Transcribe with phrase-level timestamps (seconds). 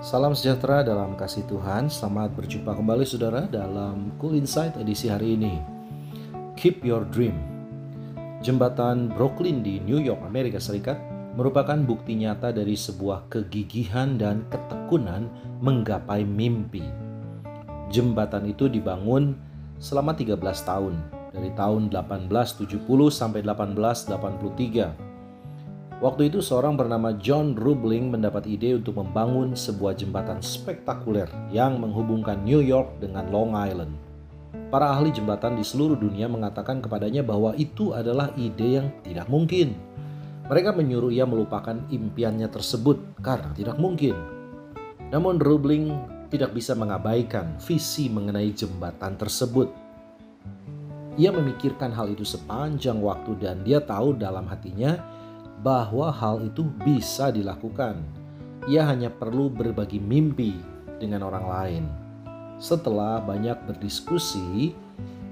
[0.00, 1.92] Salam sejahtera dalam kasih Tuhan.
[1.92, 5.60] Selamat berjumpa kembali saudara dalam Cool Insight edisi hari ini.
[6.56, 7.36] Keep your dream.
[8.40, 10.96] Jembatan Brooklyn di New York, Amerika Serikat
[11.36, 15.28] merupakan bukti nyata dari sebuah kegigihan dan ketekunan
[15.60, 16.88] menggapai mimpi.
[17.92, 19.36] Jembatan itu dibangun
[19.76, 20.96] selama 13 tahun,
[21.28, 25.09] dari tahun 1870 sampai 1883
[26.00, 32.40] Waktu itu seorang bernama John Rubling mendapat ide untuk membangun sebuah jembatan spektakuler yang menghubungkan
[32.40, 33.92] New York dengan Long Island.
[34.72, 39.76] Para ahli jembatan di seluruh dunia mengatakan kepadanya bahwa itu adalah ide yang tidak mungkin.
[40.48, 44.16] Mereka menyuruh ia melupakan impiannya tersebut karena tidak mungkin.
[45.12, 45.92] Namun Rubling
[46.32, 49.68] tidak bisa mengabaikan visi mengenai jembatan tersebut.
[51.20, 55.19] Ia memikirkan hal itu sepanjang waktu dan dia tahu dalam hatinya
[55.60, 58.00] bahwa hal itu bisa dilakukan.
[58.68, 60.56] Ia hanya perlu berbagi mimpi
[61.00, 61.84] dengan orang lain.
[62.60, 64.76] Setelah banyak berdiskusi,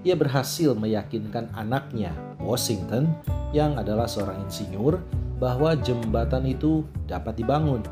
[0.00, 3.12] ia berhasil meyakinkan anaknya, Washington,
[3.52, 5.00] yang adalah seorang insinyur,
[5.36, 7.84] bahwa jembatan itu dapat dibangun.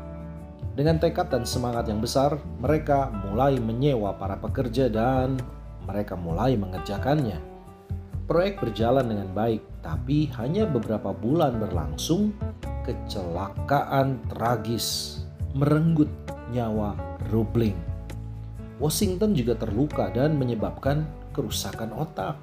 [0.77, 5.37] Dengan tekad dan semangat yang besar, mereka mulai menyewa para pekerja dan
[5.89, 7.56] mereka mulai mengerjakannya.
[8.27, 12.35] Proyek berjalan dengan baik, tapi hanya beberapa bulan berlangsung,
[12.83, 15.23] kecelakaan tragis
[15.55, 16.11] merenggut
[16.51, 16.91] nyawa
[17.31, 17.79] Rubling.
[18.83, 22.35] Washington juga terluka dan menyebabkan kerusakan otak.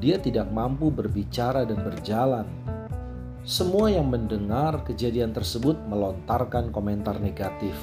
[0.00, 2.48] Dia tidak mampu berbicara dan berjalan.
[3.44, 7.76] Semua yang mendengar kejadian tersebut melontarkan komentar negatif.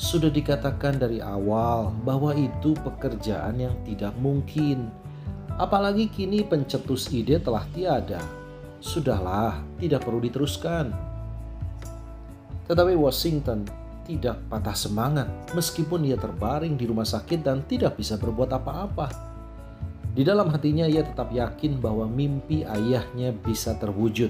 [0.00, 4.88] Sudah dikatakan dari awal bahwa itu pekerjaan yang tidak mungkin
[5.56, 8.20] Apalagi kini pencetus ide telah tiada.
[8.76, 10.92] Sudahlah, tidak perlu diteruskan.
[12.68, 13.64] Tetapi Washington
[14.04, 19.08] tidak patah semangat meskipun ia terbaring di rumah sakit dan tidak bisa berbuat apa-apa.
[20.12, 24.28] Di dalam hatinya ia tetap yakin bahwa mimpi ayahnya bisa terwujud.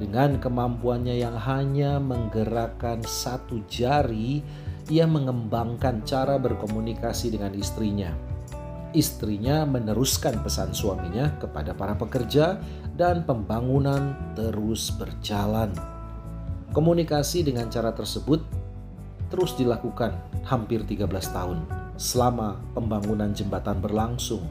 [0.00, 4.40] Dengan kemampuannya yang hanya menggerakkan satu jari,
[4.88, 8.29] ia mengembangkan cara berkomunikasi dengan istrinya
[8.92, 12.58] istrinya meneruskan pesan suaminya kepada para pekerja
[12.98, 15.70] dan pembangunan terus berjalan.
[16.70, 18.42] Komunikasi dengan cara tersebut
[19.30, 20.14] terus dilakukan
[20.46, 21.58] hampir 13 tahun
[21.94, 24.42] selama pembangunan jembatan berlangsung.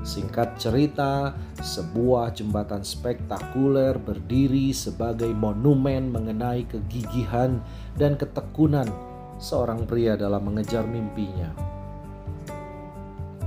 [0.00, 7.60] Singkat cerita, sebuah jembatan spektakuler berdiri sebagai monumen mengenai kegigihan
[8.00, 8.88] dan ketekunan
[9.36, 11.79] seorang pria dalam mengejar mimpinya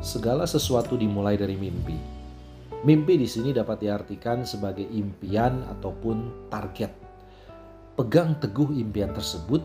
[0.04, 1.96] segala sesuatu dimulai dari mimpi.
[2.84, 6.92] Mimpi di sini dapat diartikan sebagai impian ataupun target.
[7.96, 9.64] Pegang teguh impian tersebut,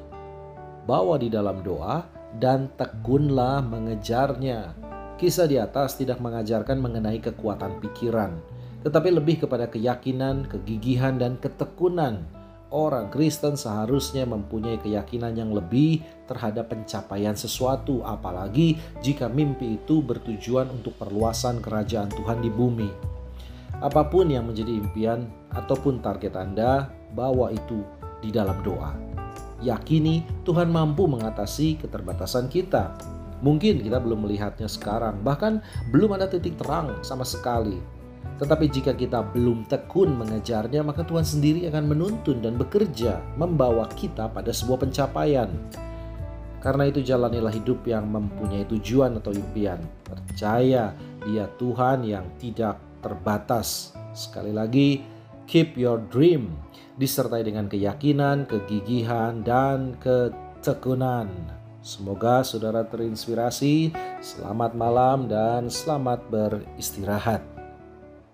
[0.87, 2.07] bawa di dalam doa,
[2.39, 4.79] dan tekunlah mengejarnya.
[5.19, 8.39] Kisah di atas tidak mengajarkan mengenai kekuatan pikiran,
[8.87, 12.23] tetapi lebih kepada keyakinan, kegigihan, dan ketekunan
[12.69, 20.69] orang Kristen seharusnya mempunyai keyakinan yang lebih terhadap pencapaian sesuatu, apalagi jika mimpi itu bertujuan
[20.69, 22.91] untuk perluasan kerajaan Tuhan di bumi.
[23.79, 27.81] Apa pun yang menjadi impian ataupun target Anda, bawa itu
[28.21, 28.93] di dalam doa.
[29.65, 32.95] Yakini Tuhan mampu mengatasi keterbatasan kita.
[33.39, 35.63] Mungkin kita belum melihatnya sekarang, bahkan
[35.95, 37.98] belum ada titik terang sama sekali
[38.39, 44.31] tetapi jika kita belum tekun mengejarnya, maka Tuhan sendiri akan menuntun dan bekerja membawa kita
[44.31, 45.51] pada sebuah pencapaian.
[46.63, 49.79] Karena itu jalanilah hidup yang mempunyai tujuan atau impian.
[50.07, 50.95] Percaya
[51.27, 53.95] dia Tuhan yang tidak terbatas.
[54.15, 55.03] Sekali lagi,
[55.47, 56.55] keep your dream
[56.99, 61.31] disertai dengan keyakinan, kegigihan, dan ketekunan.
[61.79, 63.95] Semoga saudara terinspirasi.
[64.19, 67.58] Selamat malam dan selamat beristirahat.